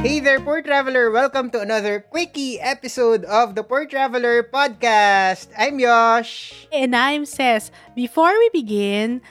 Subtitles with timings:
[0.00, 1.10] Hey there, Poor Traveler!
[1.10, 5.48] Welcome to another quickie episode of the Poor Traveler Podcast.
[5.54, 6.66] I'm Yosh.
[6.72, 7.70] And I'm Ses.
[7.94, 9.22] Before we begin,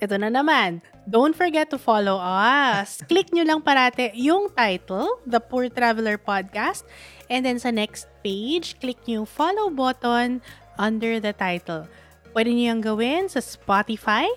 [0.00, 0.80] ito na naman.
[1.10, 2.98] Don't forget to follow us.
[3.10, 6.82] Click nyo lang parate yung title, The Poor Traveler Podcast.
[7.28, 10.38] And then sa next page, click nyo follow button
[10.78, 11.90] under the title.
[12.30, 14.30] Pwede nyo yung gawin sa Spotify,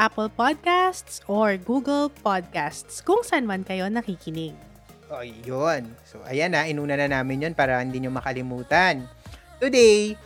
[0.00, 4.56] Apple Podcasts, or Google Podcasts kung saan man kayo nakikinig.
[5.12, 5.92] Oh, yun.
[6.08, 9.04] So, ayan na, inuna na namin yun para hindi nyo makalimutan.
[9.60, 10.16] Today,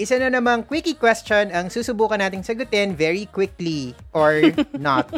[0.00, 4.40] isa na namang quickie question ang susubukan nating sagutin very quickly or
[4.80, 5.10] not.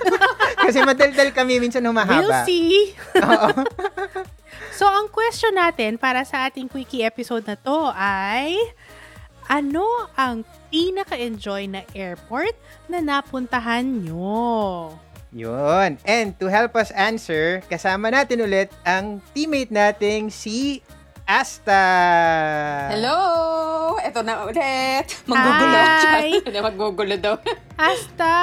[0.64, 2.42] Kasi madaldal kami minsan humahaba.
[2.42, 2.90] We'll see.
[3.22, 3.54] Oo.
[4.74, 8.58] So, ang question natin para sa ating quickie episode na to ay,
[9.48, 9.84] ano
[10.16, 12.56] ang pinaka-enjoy na airport
[12.88, 14.92] na napuntahan nyo?
[15.34, 15.98] Yun.
[16.06, 20.78] And to help us answer, kasama natin ulit ang teammate nating si
[21.24, 21.82] Asta.
[22.92, 23.18] Hello!
[23.98, 25.06] Ito na ulit.
[25.24, 25.78] Manggugulo.
[25.80, 26.28] Hi!
[26.52, 27.34] Maggugulo daw.
[27.80, 28.36] Asta!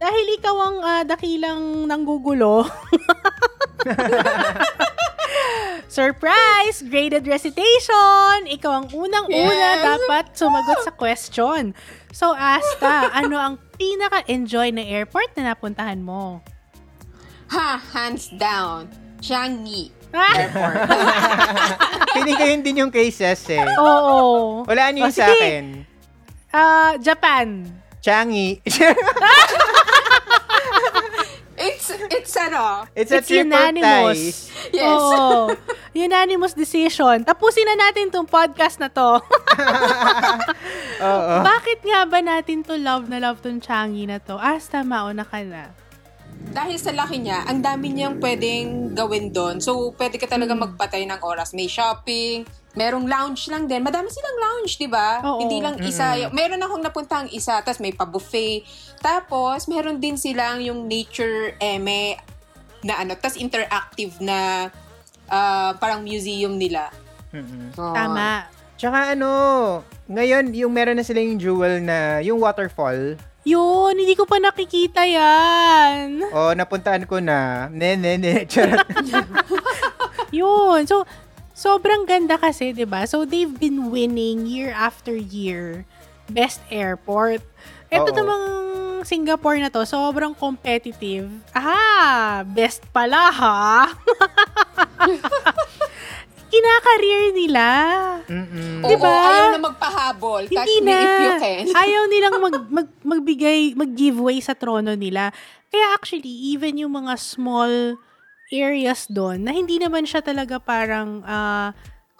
[0.00, 2.64] Dahil ikaw ang ah, dakilang nanggugulo.
[5.90, 6.86] Surprise!
[6.86, 8.46] Graded recitation!
[8.46, 9.82] Ikaw ang unang-una Yes!
[9.82, 11.74] dapat sumagot sa question.
[12.14, 16.46] So, Asta, ano ang pinaka-enjoy na airport na napuntahan mo?
[17.50, 17.82] ha!
[17.90, 18.86] Hands down.
[19.18, 19.90] Changi.
[20.14, 20.86] Airport.
[22.14, 23.66] Piling ko yun din yung cases eh.
[23.74, 24.62] Oo.
[24.62, 25.64] Wala ano yung Oh, sa akin.
[26.50, 27.66] Ah, Japan.
[27.98, 28.62] Changi.
[31.90, 32.86] It's, it's ano.
[32.94, 34.50] It's a It's unanimous.
[34.70, 34.86] Yes.
[34.86, 35.50] Oo.
[35.90, 37.26] Unanimous decision.
[37.26, 39.18] Tapusin na natin tong podcast na to.
[41.02, 41.34] Oo.
[41.42, 44.38] Bakit nga ba natin to love na love tong Changi na to?
[44.38, 45.72] Asta, mauna ka na.
[46.40, 49.60] Dahil sa laki niya, ang dami niyang pwedeng gawin doon.
[49.60, 50.72] So, pwede ka talaga Hmm.
[50.72, 51.52] magpatay ng oras.
[51.52, 53.82] May shopping, merong lounge lang din.
[53.82, 55.18] Madami silang lounge, di ba?
[55.42, 56.30] Hindi lang isa.
[56.30, 58.62] Meron akong napuntang isa, tapos may pa-buffet.
[59.02, 62.20] Tapos, meron din silang yung nature eme
[62.80, 64.70] na ano, tapos interactive na
[65.28, 66.90] ah, parang museum nila.
[67.30, 67.74] Mm-mm.
[67.78, 67.94] Oo.
[67.94, 68.46] Tama.
[68.80, 69.30] Tsaka ano,
[70.08, 73.20] ngayon yung meron na sila yung jewel na, yung waterfall.
[73.44, 76.20] Yun, hindi ko pa nakikita yan.
[76.28, 77.68] O, napuntaan ko na.
[77.72, 78.44] Ne, ne, ne.
[78.50, 78.84] Charot.
[80.28, 80.84] Yun.
[80.84, 81.08] So,
[81.60, 83.04] sobrang ganda kasi, 'di ba?
[83.04, 85.84] So, they've been winning year after year.
[86.26, 87.44] Best airport.
[87.92, 88.16] Ito Oo.
[88.16, 88.44] namang
[89.02, 91.28] Singapore na to, sobrang competitive.
[91.50, 93.90] Ah, best pala ha.
[96.50, 97.66] Kinakareer nila.
[98.26, 98.82] Mm-mm.
[98.82, 99.06] Oo, Diba?
[99.06, 100.42] ayaw na magpahabol.
[100.50, 100.98] Touch Hindi me na.
[100.98, 101.64] if you can.
[101.86, 105.30] Ayaw nilang mag, mag, magbigay, mag-giveaway sa trono nila.
[105.70, 107.94] Kaya actually, even yung mga small
[108.50, 111.70] areas doon, na hindi naman siya talaga parang, ah,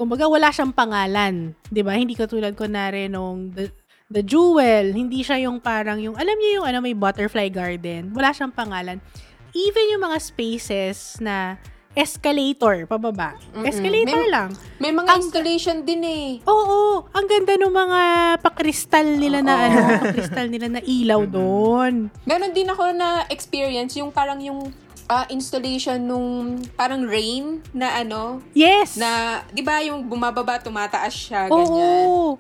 [0.01, 1.53] kumbaga wala siyang pangalan.
[1.69, 3.69] 'di ba Hindi katulad ko na rin nung the,
[4.09, 4.97] the Jewel.
[4.97, 8.17] Hindi siya yung parang yung, alam niyo yung ano, may butterfly garden.
[8.17, 8.97] Wala siyang pangalan.
[9.53, 11.61] Even yung mga spaces na
[11.91, 13.35] escalator, pababa.
[13.51, 13.67] Mm-mm.
[13.67, 14.49] Escalator May- lang.
[14.79, 16.27] May mga installation din eh.
[16.47, 18.01] Oo, ang ganda ng mga
[18.39, 19.67] pakristal nila na Oo.
[19.67, 22.07] ano, pakristal nila na ilaw doon.
[22.23, 24.71] Meron din ako na experience yung parang yung
[25.11, 26.29] ah, installation nung
[26.79, 28.95] parang rain na ano, Yes.
[28.95, 32.07] na 'di ba yung bumababa tumataas siya ganyan.
[32.07, 32.39] Oo.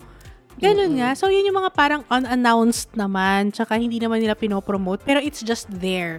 [0.59, 1.15] Ganun nga.
[1.15, 3.55] So, yun yung mga parang unannounced naman.
[3.55, 5.07] Tsaka hindi naman nila pinopromote.
[5.07, 6.19] Pero it's just there.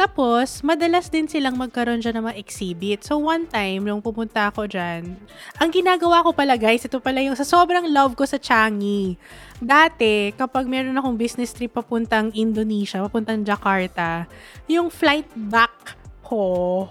[0.00, 3.04] Tapos, madalas din silang magkaroon dyan ng mga exhibit.
[3.04, 5.16] So, one time, nung pupunta ako dyan,
[5.60, 9.20] ang ginagawa ko pala, guys, ito pala yung sa sobrang love ko sa Changi.
[9.60, 14.24] Dati, kapag meron akong business trip papuntang Indonesia, papuntang Jakarta,
[14.64, 16.88] yung flight back ko,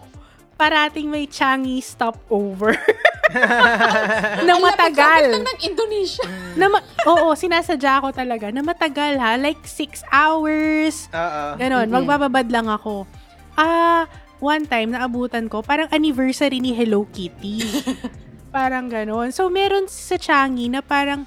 [0.60, 2.76] parating may Changi stopover.
[4.44, 5.40] na Ang matagal.
[5.40, 6.26] ng Indonesia.
[6.54, 9.40] na ma- oo, sinasadya ko talaga na matagal ha.
[9.40, 11.08] Like six hours.
[11.10, 11.44] Oo.
[11.56, 11.96] Ganon, Mhm.
[11.96, 13.08] magbababad lang ako.
[13.56, 14.04] Ah,
[14.40, 17.64] one time, naabutan ko, parang anniversary ni Hello Kitty.
[18.52, 19.32] parang ganon.
[19.32, 21.24] So, meron sa Changi na parang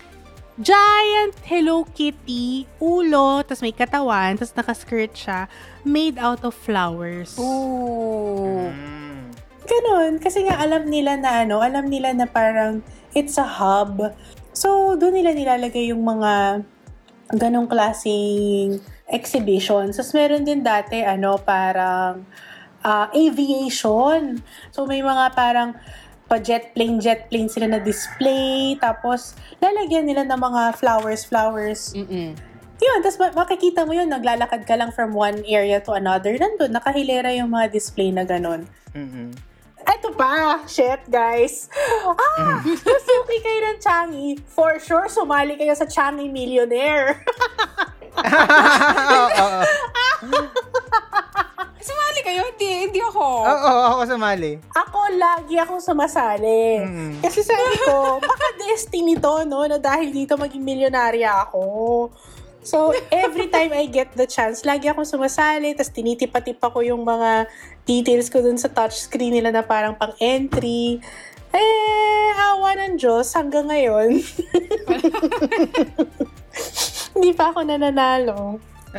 [0.58, 5.48] giant Hello Kitty, ulo, tas may katawan, tas nakaskirt siya,
[5.82, 7.38] made out of flowers.
[7.38, 8.68] Ooh.
[8.68, 8.91] Mm.
[9.62, 10.18] Ganon.
[10.18, 12.82] Kasi nga alam nila na ano, alam nila na parang
[13.14, 14.00] it's a hub.
[14.52, 16.64] So, doon nila nilalagay yung mga
[17.32, 19.96] ganong klaseng exhibitions.
[19.96, 22.26] Tapos meron din dati, ano, parang
[22.82, 24.42] ah, aviation.
[24.74, 25.78] So, may mga parang
[26.26, 28.76] pa-jet plane, jet plane sila na display.
[28.80, 32.32] Tapos, lalagyan nila ng mga flowers, flowers Mm-mm.
[32.82, 36.34] yun, tapos ma- makikita mo yun, naglalakad ka lang from one area to another.
[36.34, 38.64] Nandun, nakahilera yung mga display na ganun.
[38.96, 39.51] Mm-mm.
[39.82, 41.66] Ito pa, shit guys.
[42.06, 44.28] Ah, susuki kayo ng Changi.
[44.50, 47.22] For sure, sumali kayo sa Changi Millionaire.
[51.82, 52.46] Sumali kayo?
[52.54, 53.26] Hindi, hindi ako.
[53.42, 54.62] Oo, oo, ako sumali.
[54.70, 56.78] ako, lagi akong sumasali.
[56.78, 57.18] Mm.
[57.18, 59.66] Kasi sabi ko, baka destiny to, no?
[59.66, 61.62] Na dahil dito maging milyonarya ako.
[62.62, 67.50] So, every time I get the chance, lagi akong sumasali, tapos tinitipa-tipa ko yung mga
[67.84, 71.02] details ko dun sa touchscreen nila na parang pang-entry.
[71.52, 74.18] Eh, awa ng Diyos, hanggang ngayon.
[77.12, 78.56] Hindi pa ako nananalo.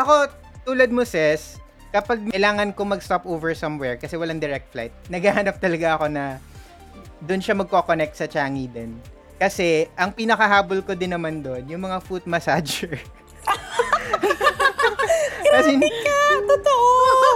[0.00, 0.12] Ako,
[0.62, 1.58] tulad mo, Ses,
[1.90, 6.38] kapag kailangan ko mag-stop over somewhere kasi walang direct flight, naghahanap talaga ako na
[7.24, 8.94] doon siya magko-connect sa Changi din.
[9.40, 13.00] Kasi, ang pinakahabol ko din naman doon, yung mga foot massager.
[15.50, 16.88] Kasi, Ah, totoo!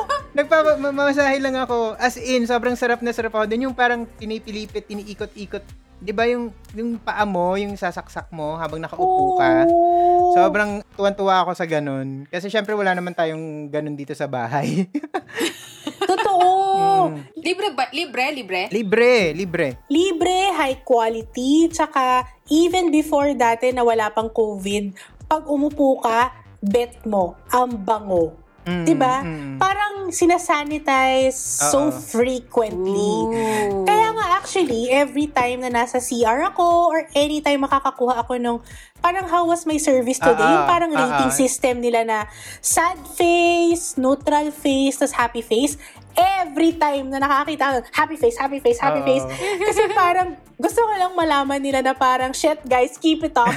[0.39, 1.95] nagpapamasahe lang ako.
[1.97, 3.47] As in, sobrang sarap na sarap ako.
[3.47, 5.63] Doon yung parang pinipilipit, iniikot-ikot.
[6.05, 9.65] Di ba yung, yung paa mo, yung sasaksak mo habang nakaupo ka?
[9.71, 10.35] Oh.
[10.37, 12.27] Sobrang tuwan-tuwa ako sa ganun.
[12.29, 14.91] Kasi syempre wala naman tayong ganun dito sa bahay.
[16.11, 17.09] Totoo!
[17.09, 17.17] Mm.
[17.41, 17.85] Libre ba?
[17.95, 18.25] Libre?
[18.35, 18.61] Libre?
[18.69, 19.69] libre, libre.
[19.89, 24.93] libre, high quality, tsaka even before dati na wala pang COVID,
[25.31, 28.33] pag umupo ka, bet mo, ang bango.
[28.65, 29.21] Mm, 'Di ba?
[29.21, 29.61] mm.
[29.61, 31.93] Parang sinasanitize so Oo.
[31.93, 33.13] frequently.
[33.29, 33.85] Ooh.
[33.85, 38.61] Kaya nga actually, every time na nasa CR ako or anytime makakakuha ako nung
[39.05, 40.41] parang how was my service today?
[40.41, 41.37] Ah, yung parang ah, rating ah.
[41.37, 42.19] system nila na
[42.65, 45.77] sad face, neutral face, tas happy face.
[46.17, 49.09] Every time na nakakita ako, happy face, happy face, happy Oo.
[49.13, 49.27] face.
[49.61, 53.51] Kasi parang gusto ko lang malaman nila na parang, shit guys, keep it up.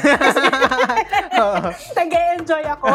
[2.02, 2.88] Nag-enjoy ako.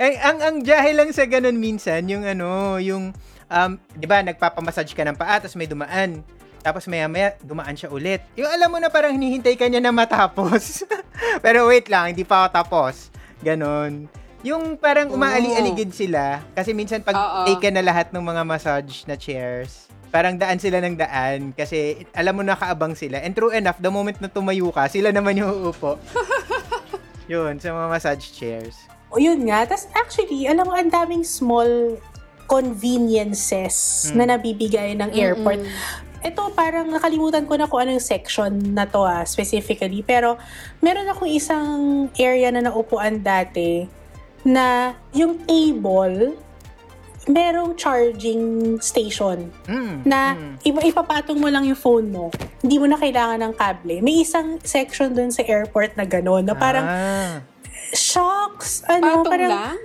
[0.00, 3.14] Eh, ang ang jahe lang sa ganun minsan, yung ano, yung
[3.52, 6.24] um, 'di ba, nagpapamassage ka ng paa tapos may dumaan.
[6.68, 8.20] Tapos maya-maya, dumaan siya ulit.
[8.36, 10.84] Yung alam mo na parang hinihintay ka niya na matapos.
[11.44, 13.08] Pero wait lang, hindi pa ako tapos.
[13.40, 14.04] Ganon.
[14.44, 16.44] Yung parang umaali-aligid sila.
[16.52, 17.48] Kasi minsan pag Oo.
[17.48, 21.56] taken na lahat ng mga massage na chairs, parang daan sila ng daan.
[21.56, 23.16] Kasi alam mo na kaabang sila.
[23.16, 25.96] And true enough, the moment na tumayo ka, sila naman yung uupo.
[27.32, 28.76] Yun, sa mga massage chairs.
[29.08, 29.64] O yun nga.
[29.64, 31.96] Tapos actually, alam mo, ang daming small
[32.48, 35.60] conveniences na nabibigay ng airport.
[36.28, 40.00] Ito, parang nakalimutan ko na kung anong section na to ah, specifically.
[40.02, 40.36] Pero,
[40.78, 41.72] meron akong isang
[42.14, 43.88] area na naupuan dati
[44.44, 46.36] na yung table,
[47.24, 48.40] merong charging
[48.78, 50.54] station Mm, na mm.
[50.64, 52.32] ipa- ipapatong mo lang yung phone mo.
[52.58, 54.00] Hindi mo na kailangan ng kable.
[54.00, 57.44] May isang section dun sa airport na gano'n, na parang Ah.
[57.92, 59.78] shocks, ano, Patong parang, lang?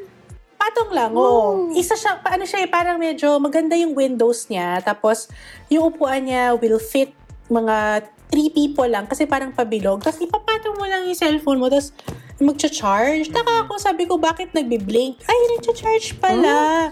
[0.63, 1.75] Patong lang, oo.
[1.75, 4.79] Isa siya, paano siya, eh, parang medyo maganda yung windows niya.
[4.79, 5.27] Tapos,
[5.67, 7.11] yung upuan niya will fit
[7.51, 9.99] mga three people lang kasi parang pabilog.
[9.99, 11.67] Tapos, ipapatong mo lang yung cellphone mo.
[11.67, 11.91] Tapos,
[12.39, 13.27] magcha-charge.
[13.35, 15.19] Taka ako, sabi ko, bakit nagbi-blink?
[15.27, 16.89] Ay, nagcha-charge pala.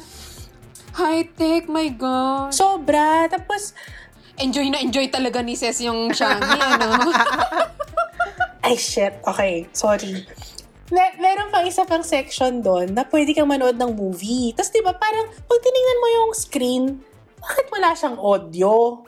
[0.92, 2.52] High-tech, my God.
[2.52, 3.32] Sobra.
[3.32, 3.72] Tapos,
[4.42, 6.98] Enjoy na enjoy talaga ni Ses yung Shangi, ano?
[8.66, 9.22] Ay, shit.
[9.22, 10.26] Okay, sorry.
[10.92, 14.52] Me- meron pang isa pang section doon na pwede kang manood ng movie.
[14.52, 16.84] Tapos, di ba, parang pag tinignan mo yung screen,
[17.40, 19.00] bakit wala siyang audio?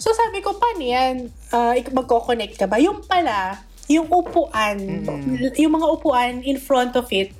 [0.00, 1.28] So, sabi ko, paano yan?
[1.76, 2.80] Ik- magko-connect ka ba?
[2.80, 4.76] Yung pala, yung upuan,
[5.06, 5.54] Mm.
[5.54, 7.30] yung mga upuan in front of it,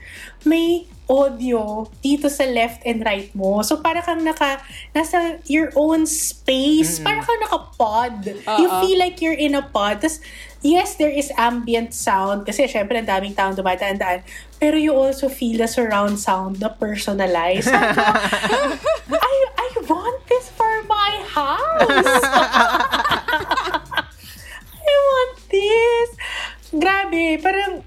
[0.46, 3.62] may audio dito sa left and right mo.
[3.62, 4.58] So, para kang naka,
[4.90, 6.98] nasa your own space.
[6.98, 8.26] Para kang naka-pod.
[8.58, 8.82] You Oo.
[8.82, 10.02] feel like you're in a pod.
[10.02, 10.18] Tapos,
[10.66, 14.26] yes, there is ambient sound kasi syempre ang daming taong dumadaan-daan.
[14.58, 17.70] Pero you also feel the surround sound na personalized.
[17.74, 22.18] I, I want this for my house.
[26.76, 27.80] Grabe, parang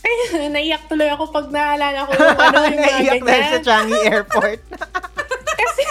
[0.00, 0.14] ay,
[0.54, 3.60] naiyak tuloy ako pag naalala ko yung ano yung mga Naiyak dahil sa.
[3.62, 4.60] Changi Airport.
[5.60, 5.84] Kasi,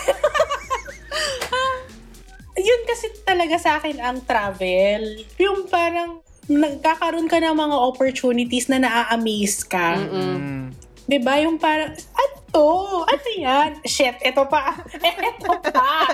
[2.58, 5.24] yun kasi talaga sa akin ang travel.
[5.38, 9.94] Yung parang, nagkakaroon ka ng mga opportunities na naa-amaze ka.
[10.10, 10.74] Mm.
[11.06, 12.70] 'Di ba Yung parang, ano to?
[13.06, 13.78] Ano yan?
[13.86, 14.74] Shit, ito pa.
[14.98, 16.10] ito pa.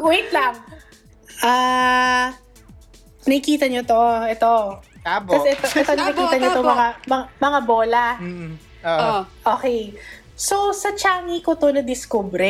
[0.00, 0.56] Wait lang.
[1.44, 2.32] Ah,
[3.26, 4.02] nakikita nyo to.
[4.30, 4.54] Ito.
[5.02, 5.30] Tabo.
[5.34, 6.70] Tapos ito, ito nakikita nyo to tabo.
[6.72, 8.04] mga, mga, mga bola.
[8.18, 8.52] Mm.
[8.86, 9.02] Oo.
[9.02, 9.20] Oh.
[9.58, 9.94] Okay.
[10.36, 12.42] So, sa Changi ko to na-discover.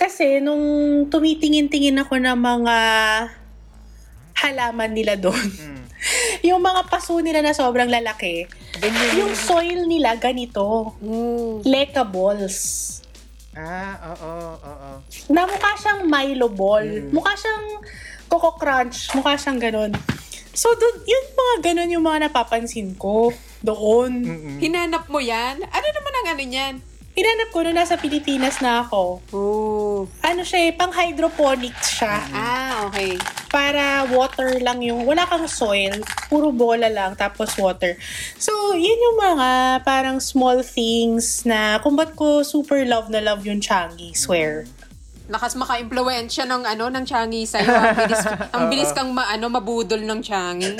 [0.00, 0.64] Kasi, nung
[1.12, 2.76] tumitingin-tingin ako ng mga
[4.40, 5.84] halaman nila doon, Mm.
[6.48, 8.48] yung mga paso nila na sobrang lalaki,
[9.20, 10.96] yung soil nila ganito.
[11.04, 11.60] Mm.
[11.68, 12.88] Leka balls.
[13.52, 14.90] Ah, oo, oo.
[15.28, 16.86] Na mukha siyang Milo ball.
[16.86, 17.12] Mm.
[17.12, 17.66] Mukha siyang
[18.30, 19.10] Coco Crunch.
[19.18, 19.92] Mukha siyang ganun.
[20.54, 24.22] So, dun, yun mga ganun yung mga napapansin ko doon.
[24.22, 24.56] Mm-mm.
[24.62, 25.58] Hinanap mo yan?
[25.58, 26.74] Ano naman ang ano niyan?
[27.10, 29.18] Hinanap ko na nasa Pilipinas na ako.
[29.34, 30.06] Oh.
[30.22, 32.22] Ano siya eh, pang hydroponics siya.
[32.30, 33.18] Ah, okay.
[33.50, 35.98] Para water lang yung, wala kang soil,
[36.30, 37.98] puro bola lang, tapos water.
[38.38, 43.42] So, yun yung mga parang small things na kung ba't ko super love na love
[43.42, 44.70] yung Changi, swear.
[45.30, 47.70] Lakas maka-impluensya ng ano ng Changi sa'yo.
[47.70, 50.74] Ang bilis, ang bilis kang ma, ano, mabudol ng Changi.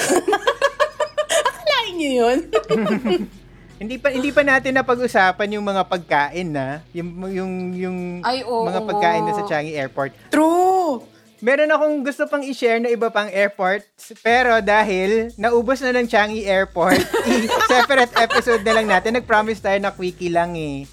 [1.48, 2.38] Akalain nyo yun?
[3.80, 8.68] Hindi pa hindi pa natin napag-usapan yung mga pagkain na, yung yung yung Ay, oo.
[8.68, 10.12] mga pagkain doon sa Changi Airport.
[10.28, 11.00] True!
[11.40, 13.80] Meron akong gusto pang i-share na iba pang airport,
[14.20, 19.16] pero dahil naubos na ng Changi Airport, i- separate episode na lang natin.
[19.16, 20.84] Nag-promise tayo na quickie lang eh.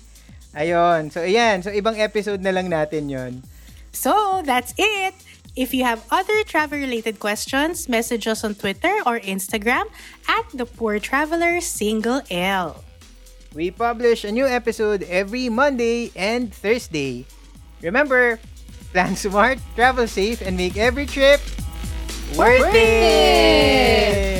[0.57, 1.13] Ayun.
[1.13, 1.61] So, ayan.
[1.61, 3.45] So, ibang episode na lang natin yon.
[3.93, 5.13] So, that's it.
[5.53, 9.89] If you have other travel-related questions, message us on Twitter or Instagram
[10.29, 12.85] at The Poor Traveler Single L.
[13.57, 17.25] We publish a new episode every Monday and Thursday.
[17.81, 18.37] Remember,
[18.93, 21.41] plan smart, travel safe, and make every trip
[22.37, 24.36] worth, Worth it!